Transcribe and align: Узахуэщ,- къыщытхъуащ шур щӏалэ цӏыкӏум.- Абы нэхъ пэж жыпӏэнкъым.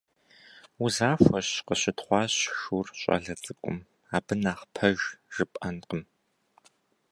Узахуэщ,- 0.83 1.63
къыщытхъуащ 1.67 2.33
шур 2.59 2.87
щӏалэ 2.99 3.33
цӏыкӏум.- 3.43 3.77
Абы 4.15 4.33
нэхъ 4.41 4.63
пэж 4.75 4.99
жыпӏэнкъым. 5.33 6.03